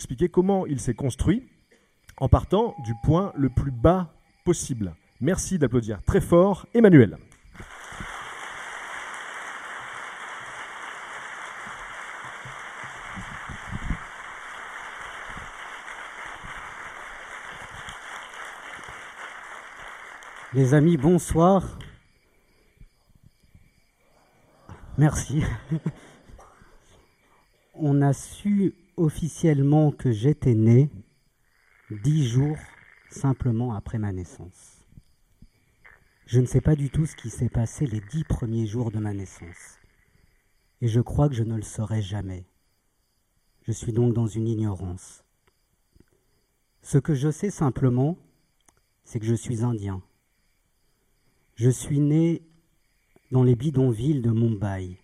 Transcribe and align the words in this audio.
Expliquer 0.00 0.30
comment 0.30 0.64
il 0.64 0.80
s'est 0.80 0.94
construit 0.94 1.46
en 2.16 2.30
partant 2.30 2.74
du 2.84 2.94
point 3.04 3.34
le 3.36 3.50
plus 3.50 3.70
bas 3.70 4.14
possible. 4.46 4.94
Merci 5.20 5.58
d'applaudir 5.58 6.02
très 6.04 6.22
fort 6.22 6.66
Emmanuel. 6.72 7.18
Les 20.54 20.72
amis, 20.72 20.96
bonsoir. 20.96 21.78
Merci. 24.96 25.42
On 27.74 28.00
a 28.00 28.14
su 28.14 28.74
officiellement 29.00 29.92
que 29.92 30.12
j'étais 30.12 30.54
né 30.54 30.90
dix 31.90 32.26
jours 32.26 32.58
simplement 33.08 33.74
après 33.74 33.98
ma 33.98 34.12
naissance. 34.12 34.84
Je 36.26 36.38
ne 36.38 36.46
sais 36.46 36.60
pas 36.60 36.76
du 36.76 36.90
tout 36.90 37.06
ce 37.06 37.16
qui 37.16 37.30
s'est 37.30 37.48
passé 37.48 37.86
les 37.86 38.00
dix 38.00 38.24
premiers 38.24 38.66
jours 38.66 38.90
de 38.92 38.98
ma 38.98 39.14
naissance. 39.14 39.78
Et 40.82 40.86
je 40.86 41.00
crois 41.00 41.28
que 41.28 41.34
je 41.34 41.42
ne 41.42 41.56
le 41.56 41.62
saurai 41.62 42.02
jamais. 42.02 42.44
Je 43.62 43.72
suis 43.72 43.92
donc 43.92 44.12
dans 44.12 44.26
une 44.26 44.46
ignorance. 44.46 45.24
Ce 46.82 46.98
que 46.98 47.14
je 47.14 47.30
sais 47.30 47.50
simplement, 47.50 48.16
c'est 49.04 49.18
que 49.18 49.26
je 49.26 49.34
suis 49.34 49.64
indien. 49.64 50.02
Je 51.56 51.70
suis 51.70 52.00
né 52.00 52.42
dans 53.32 53.44
les 53.44 53.56
bidonvilles 53.56 54.20
de 54.20 54.30
Mumbai. 54.30 54.98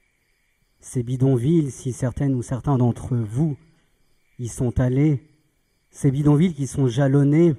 Ces 0.81 1.03
bidonvilles, 1.03 1.71
si 1.71 1.93
certaines 1.93 2.35
ou 2.35 2.43
certains 2.43 2.79
d'entre 2.79 3.17
vous 3.17 3.57
y 4.39 4.49
sont 4.49 4.81
allés, 4.81 5.23
ces 5.91 6.11
bidonvilles 6.11 6.55
qui 6.55 6.67
sont 6.67 6.89
jalonnés 6.89 7.55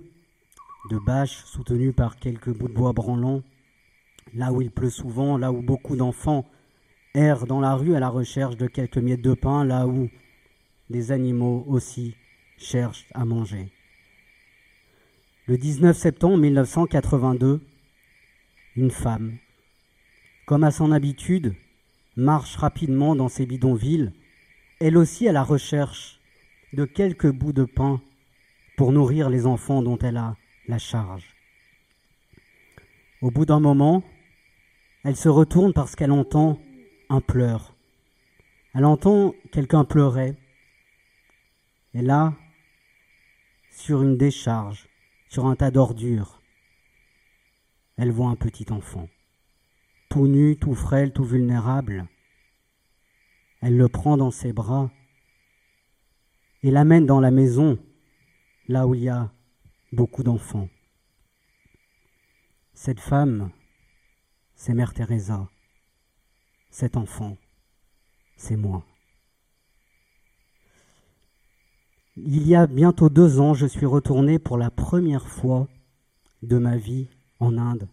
de 0.89 0.97
bâches 0.97 1.43
soutenues 1.45 1.93
par 1.93 2.17
quelques 2.17 2.53
bouts 2.55 2.67
de 2.67 2.73
bois 2.73 2.93
branlants, 2.93 3.43
là 4.33 4.51
où 4.53 4.61
il 4.61 4.71
pleut 4.71 4.89
souvent, 4.89 5.37
là 5.37 5.51
où 5.51 5.61
beaucoup 5.61 5.95
d'enfants 5.95 6.45
errent 7.13 7.47
dans 7.47 7.59
la 7.59 7.75
rue 7.75 7.95
à 7.95 7.99
la 7.99 8.09
recherche 8.09 8.57
de 8.57 8.67
quelques 8.67 8.97
miettes 8.97 9.21
de 9.21 9.33
pain, 9.33 9.65
là 9.65 9.87
où 9.87 10.09
des 10.89 11.11
animaux 11.11 11.63
aussi 11.67 12.15
cherchent 12.57 13.07
à 13.13 13.25
manger. 13.25 13.71
Le 15.47 15.57
19 15.57 15.97
septembre 15.97 16.37
1982, 16.37 17.61
une 18.75 18.91
femme, 18.91 19.37
comme 20.45 20.63
à 20.63 20.71
son 20.71 20.91
habitude, 20.91 21.55
marche 22.15 22.55
rapidement 22.55 23.15
dans 23.15 23.29
ces 23.29 23.45
bidonvilles, 23.45 24.13
elle 24.79 24.97
aussi 24.97 25.27
à 25.27 25.31
la 25.31 25.43
recherche 25.43 26.16
de 26.77 26.85
quelques 26.85 27.31
bouts 27.31 27.53
de 27.53 27.65
pain 27.65 27.99
pour 28.77 28.91
nourrir 28.91 29.31
les 29.31 29.47
enfants 29.47 29.81
dont 29.81 29.97
elle 29.97 30.17
a 30.17 30.37
la 30.67 30.77
charge. 30.77 31.35
Au 33.19 33.31
bout 33.31 33.45
d'un 33.45 33.59
moment, 33.59 34.03
elle 35.03 35.15
se 35.15 35.27
retourne 35.27 35.73
parce 35.73 35.95
qu'elle 35.95 36.11
entend 36.11 36.59
un 37.09 37.19
pleur. 37.19 37.75
Elle 38.75 38.85
entend 38.85 39.33
quelqu'un 39.51 39.85
pleurer. 39.85 40.35
Et 41.95 42.03
là, 42.03 42.35
sur 43.71 44.03
une 44.03 44.15
décharge, 44.15 44.87
sur 45.29 45.47
un 45.47 45.55
tas 45.55 45.71
d'ordures, 45.71 46.43
elle 47.97 48.11
voit 48.11 48.29
un 48.29 48.35
petit 48.35 48.71
enfant, 48.71 49.09
tout 50.09 50.27
nu, 50.27 50.57
tout 50.57 50.75
frêle, 50.75 51.11
tout 51.11 51.23
vulnérable. 51.23 52.07
Elle 53.61 53.77
le 53.77 53.89
prend 53.89 54.15
dans 54.15 54.29
ses 54.29 54.53
bras 54.53 54.91
et 56.63 56.71
l'amène 56.71 57.05
dans 57.05 57.19
la 57.19 57.31
maison, 57.31 57.77
là 58.67 58.87
où 58.87 58.95
il 58.95 59.03
y 59.03 59.09
a 59.09 59.31
beaucoup 59.91 60.23
d'enfants. 60.23 60.69
Cette 62.73 62.99
femme, 62.99 63.51
c'est 64.55 64.73
Mère 64.73 64.93
Teresa. 64.93 65.49
Cet 66.69 66.97
enfant, 66.97 67.37
c'est 68.35 68.57
moi. 68.57 68.85
Il 72.17 72.47
y 72.47 72.55
a 72.55 72.67
bientôt 72.67 73.09
deux 73.09 73.39
ans, 73.39 73.53
je 73.53 73.67
suis 73.67 73.85
retourné 73.85 74.39
pour 74.39 74.57
la 74.57 74.71
première 74.71 75.27
fois 75.27 75.67
de 76.41 76.57
ma 76.57 76.77
vie 76.77 77.09
en 77.39 77.57
Inde 77.57 77.87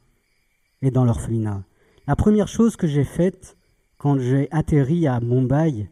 et 0.83 0.91
dans 0.91 1.05
l'orphelinat. 1.05 1.65
La 2.07 2.17
première 2.17 2.49
chose 2.49 2.77
que 2.77 2.87
j'ai 2.87 3.05
faite 3.05 3.57
quand 3.99 4.19
j'ai 4.19 4.51
atterri 4.51 5.07
à 5.07 5.21
Mumbai, 5.21 5.89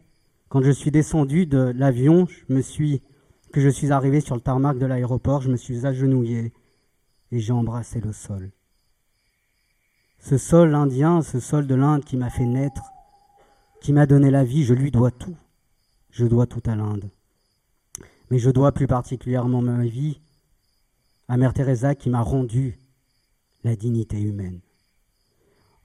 quand 0.53 0.61
je 0.61 0.69
suis 0.69 0.91
descendu 0.91 1.47
de 1.47 1.73
l'avion, 1.75 2.27
je 2.27 2.53
me 2.53 2.61
suis, 2.61 3.01
que 3.51 3.59
je 3.59 3.69
suis 3.69 3.91
arrivé 3.91 4.21
sur 4.21 4.35
le 4.35 4.41
tarmac 4.41 4.77
de 4.77 4.85
l'aéroport, 4.85 5.41
je 5.41 5.49
me 5.49 5.57
suis 5.57 5.87
agenouillé 5.87 6.53
et 7.31 7.39
j'ai 7.39 7.53
embrassé 7.53 7.99
le 7.99 8.13
sol. 8.13 8.51
Ce 10.19 10.37
sol 10.37 10.75
indien, 10.75 11.23
ce 11.23 11.39
sol 11.39 11.65
de 11.65 11.73
l'Inde 11.73 12.05
qui 12.05 12.17
m'a 12.17 12.29
fait 12.29 12.45
naître, 12.45 12.83
qui 13.81 13.93
m'a 13.93 14.05
donné 14.05 14.29
la 14.29 14.43
vie, 14.43 14.63
je 14.63 14.75
lui 14.75 14.91
dois 14.91 15.09
tout. 15.09 15.35
Je 16.11 16.27
dois 16.27 16.45
tout 16.45 16.61
à 16.67 16.75
l'Inde. 16.75 17.09
Mais 18.29 18.37
je 18.37 18.51
dois 18.51 18.73
plus 18.73 18.85
particulièrement 18.85 19.63
ma 19.63 19.83
vie 19.83 20.19
à 21.29 21.35
Mère 21.35 21.55
Teresa 21.55 21.95
qui 21.95 22.11
m'a 22.11 22.21
rendu 22.21 22.77
la 23.63 23.75
dignité 23.75 24.21
humaine. 24.21 24.59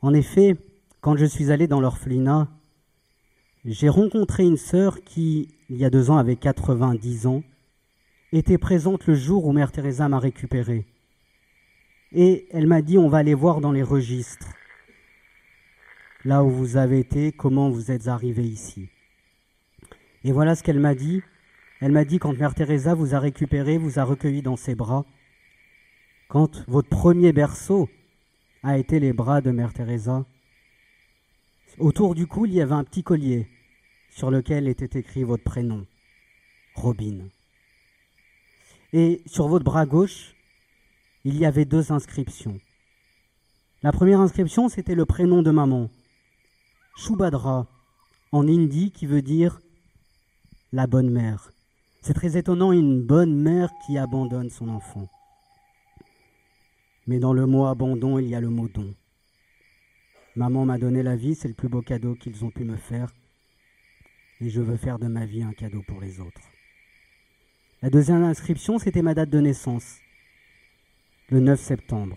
En 0.03 0.13
effet, 0.13 0.59
quand 1.01 1.17
je 1.17 1.25
suis 1.25 1.53
allé 1.53 1.69
dans 1.69 1.81
l'orphelinat, 1.81 2.49
j'ai 3.65 3.89
rencontré 3.89 4.45
une 4.45 4.57
sœur 4.57 5.03
qui, 5.03 5.49
il 5.69 5.77
y 5.77 5.85
a 5.85 5.91
deux 5.91 6.11
ans, 6.11 6.17
avait 6.17 6.37
90 6.37 7.27
ans, 7.27 7.43
était 8.33 8.59
présente 8.59 9.07
le 9.07 9.15
jour 9.15 9.47
où 9.47 9.53
Mère 9.53 9.73
Teresa 9.73 10.09
m'a 10.09 10.19
récupéré. 10.19 10.87
Et 12.13 12.47
elle 12.53 12.67
m'a 12.67 12.83
dit, 12.83 12.99
on 12.99 13.09
va 13.09 13.19
aller 13.19 13.35
voir 13.35 13.61
dans 13.61 13.73
les 13.73 13.83
registres, 13.83 14.49
là 16.25 16.45
où 16.45 16.51
vous 16.51 16.77
avez 16.77 16.99
été, 17.01 17.33
comment 17.33 17.71
vous 17.71 17.91
êtes 17.91 18.09
arrivé 18.09 18.45
ici. 18.45 18.89
Et 20.25 20.33
voilà 20.33 20.55
ce 20.55 20.63
qu'elle 20.63 20.81
m'a 20.81 20.95
dit. 20.95 21.23
Elle 21.81 21.93
m'a 21.93 22.05
dit, 22.05 22.19
quand 22.19 22.37
Mère 22.37 22.55
Teresa 22.55 22.95
vous 22.95 23.15
a 23.15 23.21
récupéré, 23.21 23.79
vous 23.79 23.99
a 23.99 24.05
recueilli 24.05 24.43
dans 24.43 24.57
ses 24.57 24.75
bras, 24.75 25.05
quand 26.29 26.65
votre 26.69 26.89
premier 26.89 27.33
berceau 27.33 27.89
a 28.63 28.79
été 28.79 29.01
les 29.01 29.13
bras 29.13 29.41
de 29.41 29.51
Mère 29.51 29.73
Teresa, 29.73 30.27
autour 31.79 32.15
du 32.15 32.27
cou, 32.27 32.47
il 32.47 32.55
y 32.55 32.61
avait 32.61 32.75
un 32.75 32.85
petit 32.85 33.03
collier 33.03 33.49
sur 34.11 34.31
lequel 34.31 34.69
était 34.69 34.99
écrit 34.99 35.25
votre 35.25 35.45
prénom, 35.45 35.87
Robin. 36.75 37.29
Et 38.93 39.23
sur 39.27 39.49
votre 39.49 39.65
bras 39.65 39.87
gauche, 39.87 40.35
il 41.25 41.37
y 41.37 41.45
avait 41.45 41.65
deux 41.65 41.93
inscriptions. 41.93 42.59
La 43.83 43.93
première 43.93 44.21
inscription, 44.21 44.69
c'était 44.69 44.95
le 44.95 45.05
prénom 45.05 45.43
de 45.43 45.51
maman, 45.51 45.89
Shubhadra, 46.97 47.69
en 48.33 48.49
hindi, 48.49 48.91
qui 48.91 49.07
veut 49.07 49.23
dire 49.23 49.61
la 50.73 50.87
bonne 50.87 51.11
mère. 51.11 51.53
C'est 52.03 52.15
très 52.15 52.37
étonnant, 52.37 52.73
une 52.73 53.03
bonne 53.03 53.35
mère 53.35 53.71
qui 53.87 53.99
abandonne 53.99 54.51
son 54.51 54.69
enfant. 54.69 55.09
Mais 57.07 57.21
dans 57.21 57.33
le 57.33 57.47
mot 57.47 57.67
abandon, 57.67 58.19
il 58.19 58.29
y 58.29 58.35
a 58.35 58.41
le 58.41 58.51
mot 58.51 58.69
don. 58.69 58.95
Maman 60.39 60.65
m'a 60.65 60.79
donné 60.79 61.03
la 61.03 61.17
vie, 61.17 61.35
c'est 61.35 61.49
le 61.49 61.55
plus 61.55 61.69
beau 61.69 61.83
cadeau 61.83 62.15
qu'ils 62.15 62.45
ont 62.45 62.51
pu 62.53 62.63
me 62.63 62.77
faire. 62.77 63.13
Et 64.41 64.51
je 64.51 64.61
veux 64.61 64.77
faire 64.77 65.01
de 65.01 65.09
ma 65.09 65.27
vie 65.27 65.43
un 65.43 65.53
cadeau 65.53 65.83
pour 65.83 66.01
les 66.01 66.21
autres. 66.21 66.41
La 67.83 67.91
deuxième 67.91 68.23
inscription, 68.23 68.79
c'était 68.79 69.03
ma 69.03 69.15
date 69.15 69.31
de 69.31 69.41
naissance. 69.41 69.99
Le 71.31 71.41
9 71.41 71.61
septembre 71.61 72.17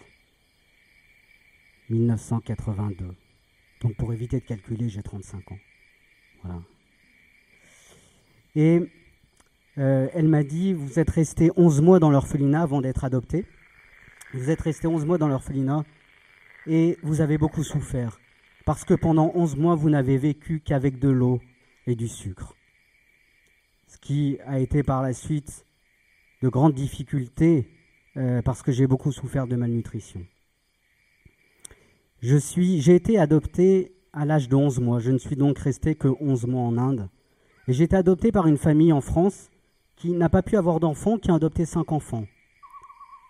1982. 1.90 3.16
Donc 3.82 3.96
pour 3.96 4.14
éviter 4.14 4.40
de 4.40 4.46
calculer, 4.46 4.88
j'ai 4.88 5.02
35 5.02 5.54
ans. 5.54 5.60
Voilà. 6.44 6.62
Et 8.54 8.82
euh, 9.80 10.10
elle 10.14 10.28
m'a 10.28 10.44
dit, 10.44 10.74
vous 10.74 11.00
êtes 11.00 11.10
resté 11.10 11.50
11 11.56 11.82
mois 11.82 11.98
dans 11.98 12.12
l'orphelinat 12.12 12.62
avant 12.62 12.82
d'être 12.82 13.04
adopté. 13.04 13.48
Vous 14.36 14.52
êtes 14.52 14.62
resté 14.62 14.86
11 14.86 15.06
mois 15.06 15.18
dans 15.18 15.28
l'orphelinat 15.28 15.86
et 16.68 16.98
vous 17.04 17.22
avez 17.22 17.38
beaucoup 17.38 17.64
souffert 17.64 18.20
parce 18.66 18.86
que 18.86 18.94
pendant 18.94 19.32
11 19.36 19.58
mois, 19.58 19.76
vous 19.76 19.90
n'avez 19.90 20.18
vécu 20.18 20.62
qu'avec 20.62 21.00
de 21.00 21.10
l'eau 21.10 21.42
et 21.88 21.96
du 21.96 22.08
sucre. 22.08 22.56
Ce 23.88 23.98
qui 23.98 24.38
a 24.46 24.60
été 24.60 24.84
par 24.84 25.02
la 25.02 25.14
suite 25.14 25.66
de 26.42 26.50
grandes 26.50 26.74
difficultés 26.74 27.70
euh, 28.18 28.42
parce 28.42 28.62
que 28.62 28.72
j'ai 28.72 28.88
beaucoup 28.88 29.12
souffert 29.12 29.48
de 29.48 29.56
malnutrition. 29.56 30.26
Je 32.22 32.38
suis, 32.38 32.82
j'ai 32.82 32.96
été 32.96 33.18
adopté 33.18 33.96
à 34.14 34.26
l'âge 34.26 34.48
de 34.48 34.56
11 34.56 34.80
mois. 34.80 35.00
Je 35.00 35.12
ne 35.12 35.18
suis 35.18 35.36
donc 35.36 35.58
resté 35.60 35.96
que 35.96 36.08
11 36.20 36.46
mois 36.46 36.64
en 36.64 36.78
Inde. 36.78 37.10
Et 37.68 37.74
j'ai 37.74 37.84
été 37.84 37.96
adopté 37.96 38.32
par 38.32 38.48
une 38.48 38.58
famille 38.58 38.94
en 38.94 39.02
France 39.02 39.50
qui 39.96 40.12
n'a 40.12 40.30
pas 40.30 40.42
pu 40.42 40.58
avoir 40.58 40.80
d'enfants, 40.80 41.18
qui 41.18 41.32
a 41.32 41.36
adopté 41.36 41.66
cinq 41.66 41.92
enfants. 41.92 42.26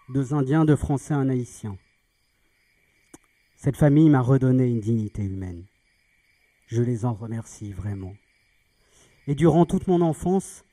Deux 0.10 0.34
Indiens, 0.34 0.66
deux 0.66 0.76
Français, 0.76 1.14
un 1.14 1.30
Haïtien. 1.30 1.78
Cette 3.64 3.78
famille 3.78 4.10
m'a 4.10 4.22
redonné 4.22 4.66
une 4.66 4.80
dignité 4.80 5.22
humaine. 5.24 5.66
Je 6.66 6.82
les 6.82 7.06
en 7.06 7.14
remercie 7.14 7.72
vraiment. 7.72 8.16
Et 9.28 9.36
durant 9.36 9.68
toute 9.68 9.86
mon 9.86 10.02
enfance, 10.02 10.66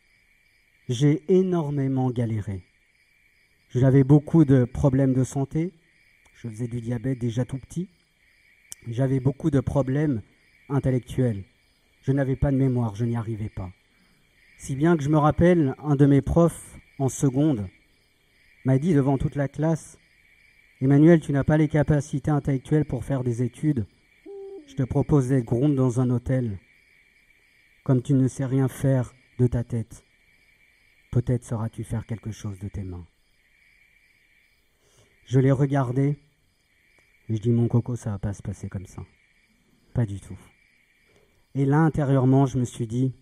j'ai 0.89 1.23
énormément 1.29 2.11
galéré. 2.11 2.65
J'avais 3.75 4.05
beaucoup 4.05 4.47
de 4.47 4.65
problèmes 4.65 5.13
de 5.13 5.23
santé. 5.23 5.75
Je 6.33 6.49
faisais 6.49 6.67
du 6.67 6.81
diabète 6.81 7.19
déjà 7.19 7.45
tout 7.45 7.59
petit. 7.59 7.91
J'avais 8.87 9.21
beaucoup 9.21 9.51
de 9.51 9.61
problèmes 9.61 10.23
intellectuels. 10.71 11.45
Je 12.01 12.13
n'avais 12.13 12.37
pas 12.37 12.51
de 12.51 12.57
mémoire, 12.57 12.95
je 12.95 13.05
n'y 13.05 13.17
arrivais 13.17 13.51
pas. 13.51 13.69
Si 14.57 14.77
bien 14.77 14.97
que 14.97 15.03
je 15.03 15.11
me 15.11 15.19
rappelle, 15.19 15.75
un 15.85 15.95
de 15.95 16.07
mes 16.07 16.23
profs 16.23 16.79
en 16.99 17.11
seconde 17.11 17.69
m'a 18.65 18.79
dit 18.79 18.95
devant 18.95 19.19
toute 19.19 19.37
la 19.37 19.49
classe, 19.49 19.99
Emmanuel, 20.81 21.21
tu 21.21 21.33
n'as 21.33 21.43
pas 21.43 21.57
les 21.57 21.67
capacités 21.67 22.31
intellectuelles 22.31 22.85
pour 22.85 23.05
faire 23.05 23.25
des 23.25 23.43
études. 23.43 23.87
Je 24.69 24.75
te 24.75 24.85
propose 24.85 25.29
d'être 25.29 25.45
gronde 25.45 25.75
dans 25.75 25.99
un 25.99 26.09
hôtel. 26.11 26.59
Comme 27.83 28.01
tu 28.01 28.15
ne 28.15 28.29
sais 28.29 28.45
rien 28.45 28.69
faire 28.69 29.13
de 29.39 29.49
ta 29.49 29.65
tête, 29.65 30.05
peut-être 31.11 31.45
sauras-tu 31.45 31.83
faire 31.83 32.07
quelque 32.07 32.31
chose 32.31 32.61
de 32.61 32.69
tes 32.69 32.85
mains. 32.85 33.07
Je 35.27 35.41
l'ai 35.41 35.51
regardé 35.51 36.17
et 37.29 37.37
je 37.37 37.43
dis 37.43 37.51
mon 37.51 37.67
coco, 37.67 37.97
ça 37.97 38.11
va 38.11 38.19
pas 38.21 38.33
se 38.33 38.43
passer 38.43 38.69
comme 38.69 38.87
ça. 38.87 39.03
Pas 39.95 40.07
du 40.07 40.21
tout. 40.21 40.39
Et 41.57 41.65
là, 41.65 41.79
intérieurement, 41.79 42.47
je 42.47 42.59
me 42.59 42.65
suis 42.65 42.87
dit, 42.87 43.13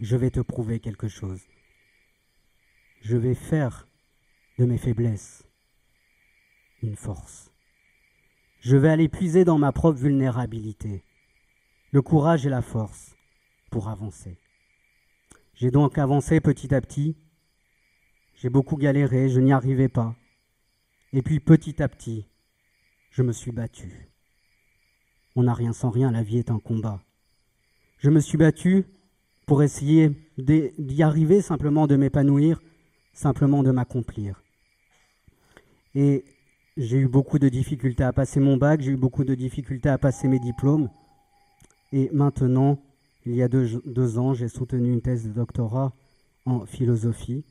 je 0.00 0.16
vais 0.16 0.30
te 0.30 0.40
prouver 0.40 0.78
quelque 0.78 1.08
chose. 1.08 1.48
Je 3.00 3.16
vais 3.16 3.34
faire 3.34 3.88
de 4.58 4.66
mes 4.66 4.78
faiblesses 4.78 5.49
une 6.82 6.96
force. 6.96 7.50
Je 8.60 8.76
vais 8.76 8.90
aller 8.90 9.08
puiser 9.08 9.44
dans 9.44 9.58
ma 9.58 9.72
propre 9.72 9.98
vulnérabilité 9.98 11.04
le 11.92 12.02
courage 12.02 12.46
et 12.46 12.50
la 12.50 12.62
force 12.62 13.16
pour 13.70 13.88
avancer. 13.88 14.38
J'ai 15.54 15.70
donc 15.70 15.98
avancé 15.98 16.40
petit 16.40 16.74
à 16.74 16.80
petit. 16.80 17.16
J'ai 18.34 18.48
beaucoup 18.48 18.76
galéré, 18.76 19.28
je 19.28 19.40
n'y 19.40 19.52
arrivais 19.52 19.88
pas. 19.88 20.14
Et 21.12 21.22
puis 21.22 21.40
petit 21.40 21.82
à 21.82 21.88
petit, 21.88 22.26
je 23.10 23.22
me 23.22 23.32
suis 23.32 23.50
battu. 23.50 24.10
On 25.36 25.42
n'a 25.42 25.54
rien 25.54 25.72
sans 25.72 25.90
rien, 25.90 26.10
la 26.10 26.22
vie 26.22 26.38
est 26.38 26.50
un 26.50 26.58
combat. 26.58 27.02
Je 27.98 28.10
me 28.10 28.20
suis 28.20 28.38
battu 28.38 28.86
pour 29.46 29.62
essayer 29.62 30.10
d'y 30.38 31.02
arriver, 31.02 31.42
simplement 31.42 31.86
de 31.86 31.96
m'épanouir, 31.96 32.62
simplement 33.12 33.62
de 33.62 33.70
m'accomplir. 33.72 34.42
Et 35.94 36.24
j'ai 36.76 36.98
eu 36.98 37.08
beaucoup 37.08 37.38
de 37.38 37.48
difficultés 37.48 38.04
à 38.04 38.12
passer 38.12 38.40
mon 38.40 38.56
bac, 38.56 38.80
j'ai 38.80 38.92
eu 38.92 38.96
beaucoup 38.96 39.24
de 39.24 39.34
difficultés 39.34 39.88
à 39.88 39.98
passer 39.98 40.28
mes 40.28 40.38
diplômes. 40.38 40.88
Et 41.92 42.08
maintenant, 42.12 42.78
il 43.26 43.34
y 43.34 43.42
a 43.42 43.48
deux, 43.48 44.18
ans, 44.18 44.32
j'ai 44.34 44.48
soutenu 44.48 44.92
une 44.92 45.02
thèse 45.02 45.26
de 45.26 45.32
doctorat 45.32 45.92
en 46.46 46.64
philosophie 46.64 47.44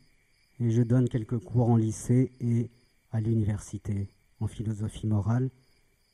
et 0.59 0.71
je 0.71 0.81
donne 0.81 1.07
quelques 1.07 1.39
cours 1.39 1.69
en 1.69 1.75
lycée 1.75 2.31
et 2.39 2.69
à 3.11 3.21
l'université 3.21 4.09
en 4.39 4.47
philosophie 4.47 5.07
morale. 5.07 5.49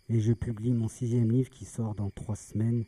Et 0.10 0.20
je 0.20 0.34
publie 0.34 0.74
mon 0.74 0.88
sixième 0.88 1.32
livre 1.32 1.50
qui 1.50 1.66
sort 1.66 1.96
dans 1.96 2.10
trois 2.10 2.36
semaines 2.36 2.86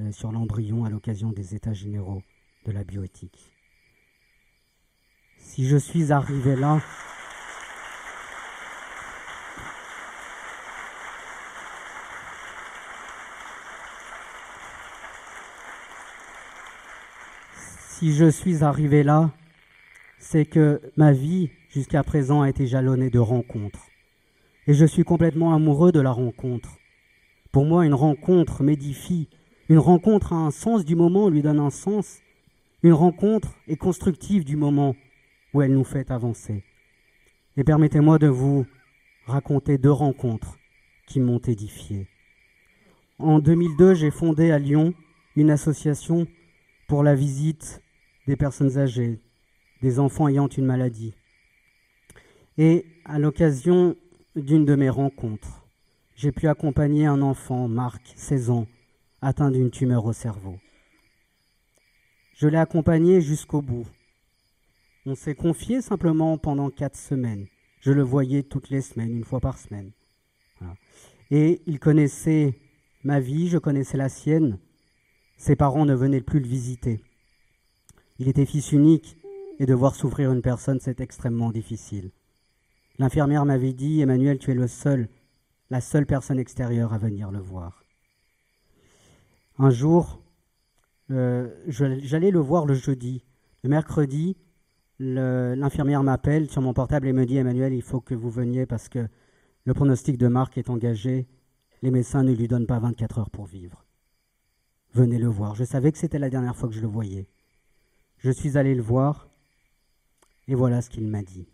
euh, 0.00 0.10
sur 0.10 0.32
l'embryon 0.32 0.84
à 0.84 0.90
l'occasion 0.90 1.30
des 1.30 1.54
États 1.54 1.74
généraux 1.74 2.22
de 2.66 2.72
la 2.72 2.82
bioéthique. 2.82 3.52
Si 5.38 5.66
je 5.66 5.76
suis 5.76 6.12
arrivé 6.12 6.56
là, 6.56 6.80
si 18.00 18.14
je 18.14 18.30
suis 18.30 18.64
arrivé 18.64 19.02
là, 19.02 19.30
c'est 20.18 20.46
que 20.46 20.80
ma 20.96 21.12
vie 21.12 21.50
jusqu'à 21.68 22.02
présent 22.02 22.40
a 22.40 22.48
été 22.48 22.66
jalonnée 22.66 23.10
de 23.10 23.18
rencontres. 23.18 23.88
Et 24.66 24.72
je 24.72 24.86
suis 24.86 25.04
complètement 25.04 25.52
amoureux 25.52 25.92
de 25.92 26.00
la 26.00 26.10
rencontre. 26.10 26.78
Pour 27.52 27.66
moi, 27.66 27.84
une 27.84 27.92
rencontre 27.92 28.62
m'édifie. 28.62 29.28
Une 29.68 29.78
rencontre 29.78 30.32
a 30.32 30.36
un 30.36 30.50
sens 30.50 30.86
du 30.86 30.96
moment, 30.96 31.28
lui 31.28 31.42
donne 31.42 31.60
un 31.60 31.68
sens. 31.68 32.20
Une 32.82 32.94
rencontre 32.94 33.54
est 33.68 33.76
constructive 33.76 34.46
du 34.46 34.56
moment 34.56 34.96
où 35.52 35.60
elle 35.60 35.74
nous 35.74 35.84
fait 35.84 36.10
avancer. 36.10 36.64
Et 37.58 37.64
permettez-moi 37.64 38.18
de 38.18 38.28
vous 38.28 38.64
raconter 39.26 39.76
deux 39.76 39.92
rencontres 39.92 40.56
qui 41.06 41.20
m'ont 41.20 41.40
édifié. 41.40 42.08
En 43.18 43.40
2002, 43.40 43.92
j'ai 43.92 44.10
fondé 44.10 44.52
à 44.52 44.58
Lyon 44.58 44.94
une 45.36 45.50
association 45.50 46.26
pour 46.88 47.02
la 47.02 47.14
visite 47.14 47.82
des 48.26 48.36
personnes 48.36 48.78
âgées, 48.78 49.20
des 49.82 49.98
enfants 49.98 50.28
ayant 50.28 50.48
une 50.48 50.66
maladie. 50.66 51.14
Et 52.58 52.86
à 53.04 53.18
l'occasion 53.18 53.96
d'une 54.36 54.64
de 54.64 54.74
mes 54.74 54.90
rencontres, 54.90 55.66
j'ai 56.14 56.32
pu 56.32 56.48
accompagner 56.48 57.06
un 57.06 57.22
enfant, 57.22 57.68
Marc, 57.68 58.12
16 58.16 58.50
ans, 58.50 58.66
atteint 59.22 59.50
d'une 59.50 59.70
tumeur 59.70 60.04
au 60.04 60.12
cerveau. 60.12 60.58
Je 62.34 62.46
l'ai 62.46 62.58
accompagné 62.58 63.20
jusqu'au 63.20 63.62
bout. 63.62 63.86
On 65.06 65.14
s'est 65.14 65.34
confié 65.34 65.80
simplement 65.80 66.36
pendant 66.38 66.70
quatre 66.70 66.96
semaines. 66.96 67.46
Je 67.80 67.92
le 67.92 68.02
voyais 68.02 68.42
toutes 68.42 68.68
les 68.68 68.82
semaines, 68.82 69.16
une 69.16 69.24
fois 69.24 69.40
par 69.40 69.58
semaine. 69.58 69.92
Et 71.30 71.62
il 71.66 71.78
connaissait 71.78 72.54
ma 73.04 73.20
vie, 73.20 73.48
je 73.48 73.58
connaissais 73.58 73.96
la 73.96 74.08
sienne. 74.08 74.58
Ses 75.36 75.56
parents 75.56 75.86
ne 75.86 75.94
venaient 75.94 76.20
plus 76.20 76.40
le 76.40 76.46
visiter. 76.46 77.02
Il 78.20 78.28
était 78.28 78.44
fils 78.44 78.72
unique 78.72 79.16
et 79.58 79.64
devoir 79.64 79.94
souffrir 79.94 80.30
une 80.30 80.42
personne, 80.42 80.78
c'est 80.78 81.00
extrêmement 81.00 81.50
difficile. 81.50 82.10
L'infirmière 82.98 83.46
m'avait 83.46 83.72
dit, 83.72 84.02
Emmanuel, 84.02 84.38
tu 84.38 84.50
es 84.50 84.54
le 84.54 84.66
seul, 84.66 85.08
la 85.70 85.80
seule 85.80 86.04
personne 86.04 86.38
extérieure 86.38 86.92
à 86.92 86.98
venir 86.98 87.30
le 87.30 87.38
voir. 87.38 87.82
Un 89.58 89.70
jour, 89.70 90.22
euh, 91.10 91.48
j'allais 91.66 92.30
le 92.30 92.40
voir 92.40 92.66
le 92.66 92.74
jeudi. 92.74 93.24
Le 93.62 93.70
mercredi, 93.70 94.36
l'infirmière 94.98 96.02
m'appelle 96.02 96.50
sur 96.50 96.60
mon 96.60 96.74
portable 96.74 97.08
et 97.08 97.14
me 97.14 97.24
dit, 97.24 97.38
Emmanuel, 97.38 97.72
il 97.72 97.82
faut 97.82 98.02
que 98.02 98.14
vous 98.14 98.30
veniez 98.30 98.66
parce 98.66 98.90
que 98.90 99.08
le 99.64 99.72
pronostic 99.72 100.18
de 100.18 100.28
Marc 100.28 100.58
est 100.58 100.68
engagé. 100.68 101.26
Les 101.80 101.90
médecins 101.90 102.22
ne 102.22 102.34
lui 102.34 102.48
donnent 102.48 102.66
pas 102.66 102.80
24 102.80 103.18
heures 103.18 103.30
pour 103.30 103.46
vivre. 103.46 103.86
Venez 104.92 105.16
le 105.16 105.28
voir. 105.28 105.54
Je 105.54 105.64
savais 105.64 105.90
que 105.90 105.96
c'était 105.96 106.18
la 106.18 106.28
dernière 106.28 106.54
fois 106.54 106.68
que 106.68 106.74
je 106.74 106.82
le 106.82 106.86
voyais. 106.86 107.26
Je 108.22 108.30
suis 108.30 108.58
allé 108.58 108.74
le 108.74 108.82
voir 108.82 109.30
et 110.46 110.54
voilà 110.54 110.82
ce 110.82 110.90
qu'il 110.90 111.06
m'a 111.06 111.22
dit. 111.22 111.48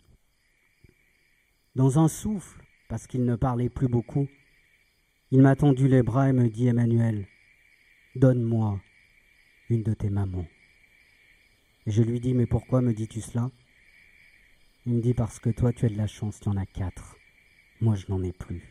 Dans 1.75 1.97
un 1.97 2.09
souffle, 2.09 2.61
parce 2.89 3.07
qu'il 3.07 3.23
ne 3.23 3.37
parlait 3.37 3.69
plus 3.69 3.87
beaucoup, 3.87 4.27
il 5.31 5.41
m'a 5.41 5.55
tendu 5.55 5.87
les 5.87 6.03
bras 6.03 6.27
et 6.27 6.33
me 6.33 6.49
dit 6.49 6.67
Emmanuel, 6.67 7.25
donne-moi 8.17 8.81
une 9.69 9.83
de 9.83 9.93
tes 9.93 10.09
mamans. 10.09 10.45
Et 11.85 11.91
je 11.91 12.03
lui 12.03 12.19
dis 12.19 12.33
Mais 12.33 12.47
pourquoi 12.47 12.81
me 12.81 12.93
dis-tu 12.93 13.21
cela? 13.21 13.49
Il 14.85 14.95
me 14.95 15.01
dit 15.01 15.13
Parce 15.13 15.39
que 15.39 15.49
toi 15.49 15.71
tu 15.71 15.85
as 15.85 15.89
de 15.89 15.95
la 15.95 16.07
chance, 16.07 16.41
tu 16.41 16.49
en 16.49 16.57
as 16.57 16.65
quatre. 16.65 17.15
Moi 17.79 17.95
je 17.95 18.07
n'en 18.09 18.21
ai 18.23 18.33
plus. 18.33 18.61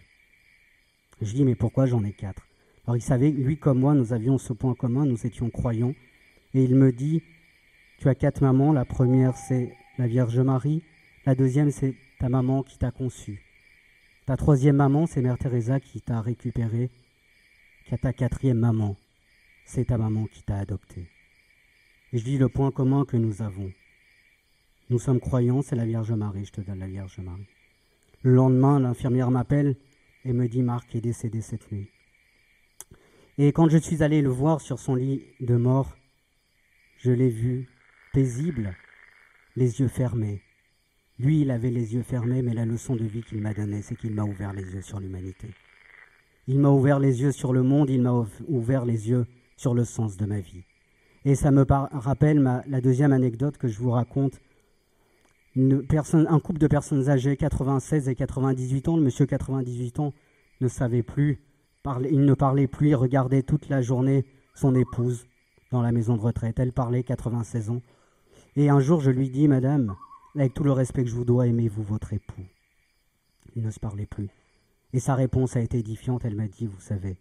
Je 1.22 1.32
dis 1.32 1.46
Mais 1.46 1.54
pourquoi 1.54 1.86
j'en 1.86 2.04
ai 2.04 2.12
quatre? 2.12 2.46
Alors 2.86 2.98
il 2.98 3.02
savait, 3.02 3.30
lui 3.30 3.58
comme 3.58 3.80
moi, 3.80 3.94
nous 3.94 4.12
avions 4.12 4.36
ce 4.36 4.52
point 4.52 4.74
commun, 4.74 5.06
nous 5.06 5.26
étions 5.26 5.48
croyants. 5.48 5.94
Et 6.52 6.62
il 6.62 6.74
me 6.74 6.92
dit 6.92 7.22
tu 7.98 8.08
as 8.08 8.14
quatre 8.14 8.40
mamans. 8.40 8.72
La 8.72 8.84
première, 8.84 9.36
c'est 9.36 9.74
la 9.98 10.06
Vierge 10.06 10.38
Marie. 10.38 10.82
La 11.24 11.34
deuxième, 11.34 11.70
c'est 11.70 11.94
ta 12.18 12.28
maman 12.28 12.62
qui 12.62 12.78
t'a 12.78 12.90
conçu. 12.90 13.42
Ta 14.26 14.36
troisième 14.36 14.76
maman, 14.76 15.06
c'est 15.06 15.22
Mère 15.22 15.38
Teresa 15.38 15.80
qui 15.80 16.00
t'a 16.00 16.20
récupéré. 16.20 16.90
Ta 18.00 18.12
quatrième 18.12 18.58
maman, 18.58 18.96
c'est 19.64 19.86
ta 19.86 19.98
maman 19.98 20.26
qui 20.26 20.42
t'a 20.42 20.58
adopté. 20.58 21.08
Et 22.12 22.18
je 22.18 22.24
dis 22.24 22.38
le 22.38 22.48
point 22.48 22.70
commun 22.70 23.04
que 23.04 23.16
nous 23.16 23.42
avons. 23.42 23.72
Nous 24.90 24.98
sommes 24.98 25.20
croyants, 25.20 25.62
c'est 25.62 25.76
la 25.76 25.84
Vierge 25.84 26.12
Marie, 26.12 26.44
je 26.44 26.52
te 26.52 26.60
donne 26.60 26.80
la 26.80 26.88
Vierge 26.88 27.18
Marie. 27.18 27.46
Le 28.22 28.34
lendemain, 28.34 28.80
l'infirmière 28.80 29.30
m'appelle 29.30 29.76
et 30.24 30.32
me 30.32 30.48
dit 30.48 30.62
Marc 30.62 30.94
est 30.96 31.00
décédé 31.00 31.40
cette 31.40 31.70
nuit. 31.70 31.88
Et 33.38 33.52
quand 33.52 33.68
je 33.68 33.78
suis 33.78 34.02
allé 34.02 34.22
le 34.22 34.30
voir 34.30 34.60
sur 34.60 34.78
son 34.78 34.94
lit 34.94 35.22
de 35.40 35.56
mort, 35.56 35.96
je 36.98 37.12
l'ai 37.12 37.28
vu 37.28 37.68
paisible, 38.16 38.74
les 39.56 39.80
yeux 39.80 39.88
fermés. 39.88 40.40
Lui, 41.18 41.42
il 41.42 41.50
avait 41.50 41.68
les 41.68 41.92
yeux 41.92 42.02
fermés, 42.02 42.40
mais 42.40 42.54
la 42.54 42.64
leçon 42.64 42.96
de 42.96 43.04
vie 43.04 43.22
qu'il 43.22 43.42
m'a 43.42 43.52
donnée, 43.52 43.82
c'est 43.82 43.94
qu'il 43.94 44.14
m'a 44.14 44.24
ouvert 44.24 44.54
les 44.54 44.62
yeux 44.62 44.80
sur 44.80 45.00
l'humanité. 45.00 45.50
Il 46.46 46.58
m'a 46.58 46.70
ouvert 46.70 46.98
les 46.98 47.20
yeux 47.20 47.30
sur 47.30 47.52
le 47.52 47.62
monde, 47.62 47.90
il 47.90 48.00
m'a 48.00 48.24
ouvert 48.48 48.86
les 48.86 49.10
yeux 49.10 49.26
sur 49.58 49.74
le 49.74 49.84
sens 49.84 50.16
de 50.16 50.24
ma 50.24 50.40
vie. 50.40 50.64
Et 51.26 51.34
ça 51.34 51.50
me 51.50 51.66
rappelle 51.68 52.42
la 52.66 52.80
deuxième 52.80 53.12
anecdote 53.12 53.58
que 53.58 53.68
je 53.68 53.78
vous 53.78 53.90
raconte. 53.90 54.40
Un 55.54 56.40
couple 56.40 56.58
de 56.58 56.68
personnes 56.68 57.10
âgées, 57.10 57.36
96 57.36 58.08
et 58.08 58.14
98 58.14 58.88
ans, 58.88 58.96
le 58.96 59.02
monsieur 59.02 59.26
98 59.26 60.00
ans 60.00 60.14
ne 60.62 60.68
savait 60.68 61.02
plus, 61.02 61.42
il 62.10 62.24
ne 62.24 62.32
parlait 62.32 62.66
plus, 62.66 62.88
il 62.88 62.94
regardait 62.94 63.42
toute 63.42 63.68
la 63.68 63.82
journée 63.82 64.24
son 64.54 64.74
épouse 64.74 65.26
dans 65.70 65.82
la 65.82 65.92
maison 65.92 66.16
de 66.16 66.22
retraite. 66.22 66.58
Elle 66.58 66.72
parlait 66.72 67.02
96 67.02 67.68
ans. 67.68 67.82
Et 68.56 68.70
un 68.70 68.80
jour, 68.80 69.02
je 69.02 69.10
lui 69.10 69.28
dis, 69.28 69.48
Madame, 69.48 69.96
avec 70.34 70.54
tout 70.54 70.64
le 70.64 70.72
respect 70.72 71.04
que 71.04 71.10
je 71.10 71.14
vous 71.14 71.26
dois, 71.26 71.46
aimez-vous 71.46 71.82
votre 71.82 72.14
époux? 72.14 72.46
Il 73.54 73.62
ne 73.62 73.70
se 73.70 73.78
parlait 73.78 74.06
plus. 74.06 74.30
Et 74.94 74.98
sa 74.98 75.14
réponse 75.14 75.56
a 75.56 75.60
été 75.60 75.78
édifiante. 75.78 76.24
Elle 76.24 76.36
m'a 76.36 76.48
dit, 76.48 76.66
vous 76.66 76.80
savez, 76.80 77.18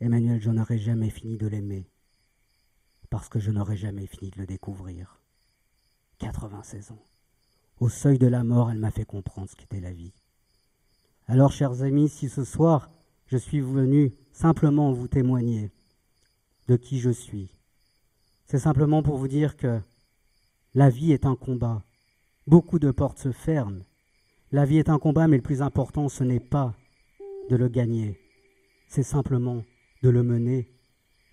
Emmanuel, 0.00 0.40
je 0.40 0.50
n'aurais 0.50 0.78
jamais 0.78 1.10
fini 1.10 1.36
de 1.36 1.46
l'aimer, 1.46 1.86
parce 3.10 3.28
que 3.28 3.38
je 3.38 3.50
n'aurais 3.50 3.76
jamais 3.76 4.06
fini 4.06 4.30
de 4.30 4.38
le 4.38 4.46
découvrir. 4.46 5.20
96 6.20 6.92
ans. 6.92 7.04
Au 7.78 7.90
seuil 7.90 8.18
de 8.18 8.26
la 8.26 8.42
mort, 8.42 8.70
elle 8.70 8.78
m'a 8.78 8.90
fait 8.90 9.04
comprendre 9.04 9.50
ce 9.50 9.56
qu'était 9.56 9.80
la 9.80 9.92
vie. 9.92 10.14
Alors, 11.26 11.52
chers 11.52 11.82
amis, 11.82 12.08
si 12.08 12.30
ce 12.30 12.44
soir 12.44 12.90
je 13.26 13.36
suis 13.36 13.60
venu 13.60 14.12
simplement 14.32 14.90
vous 14.90 15.06
témoigner 15.06 15.70
de 16.66 16.76
qui 16.76 16.98
je 16.98 17.10
suis, 17.10 17.54
c'est 18.46 18.58
simplement 18.58 19.02
pour 19.02 19.18
vous 19.18 19.28
dire 19.28 19.56
que 19.56 19.80
la 20.74 20.88
vie 20.88 21.12
est 21.12 21.26
un 21.26 21.34
combat. 21.34 21.82
Beaucoup 22.46 22.78
de 22.78 22.90
portes 22.90 23.18
se 23.18 23.32
ferment. 23.32 23.82
La 24.52 24.64
vie 24.64 24.78
est 24.78 24.88
un 24.88 24.98
combat, 24.98 25.26
mais 25.26 25.36
le 25.36 25.42
plus 25.42 25.62
important, 25.62 26.08
ce 26.08 26.24
n'est 26.24 26.40
pas 26.40 26.74
de 27.48 27.56
le 27.56 27.68
gagner, 27.68 28.20
c'est 28.86 29.02
simplement 29.02 29.64
de 30.02 30.08
le 30.08 30.22
mener 30.22 30.68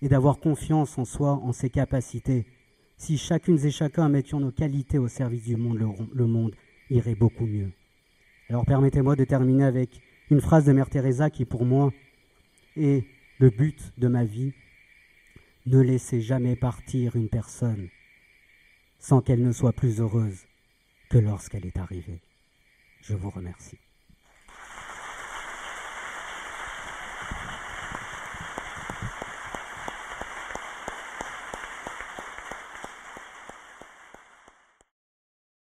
et 0.02 0.08
d'avoir 0.08 0.38
confiance 0.38 0.98
en 0.98 1.04
soi, 1.04 1.34
en 1.34 1.52
ses 1.52 1.70
capacités. 1.70 2.46
Si 2.96 3.16
chacune 3.16 3.64
et 3.64 3.70
chacun 3.70 4.08
mettions 4.08 4.40
nos 4.40 4.50
qualités 4.50 4.98
au 4.98 5.06
service 5.06 5.44
du 5.44 5.56
monde, 5.56 5.78
le, 6.12 6.26
monde 6.26 6.54
irait 6.90 7.14
beaucoup 7.14 7.46
mieux. 7.46 7.72
Alors 8.48 8.66
permettez-moi 8.66 9.14
de 9.14 9.24
terminer 9.24 9.64
avec 9.64 10.00
une 10.30 10.40
phrase 10.40 10.64
de 10.64 10.72
Mère 10.72 10.90
Teresa 10.90 11.30
qui 11.30 11.44
pour 11.44 11.64
moi 11.64 11.92
est 12.76 13.04
le 13.38 13.50
but 13.50 13.92
de 13.98 14.08
ma 14.08 14.24
vie. 14.24 14.52
Ne 15.66 15.80
laissez 15.80 16.20
jamais 16.20 16.56
partir 16.56 17.14
une 17.14 17.28
personne 17.28 17.88
sans 18.98 19.20
qu'elle 19.20 19.42
ne 19.42 19.52
soit 19.52 19.72
plus 19.72 20.00
heureuse 20.00 20.46
que 21.10 21.18
lorsqu'elle 21.18 21.66
est 21.66 21.78
arrivée. 21.78 22.20
Je 23.00 23.14
vous 23.14 23.30
remercie. 23.30 23.78